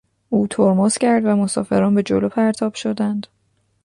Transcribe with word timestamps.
او 0.29 0.47
ترمز 0.47 0.97
کرد 0.97 1.25
و 1.25 1.27
مسافران 1.35 1.95
به 1.95 2.03
جلو 2.03 2.29
پرتاب 2.29 2.73
شدند. 2.73 3.27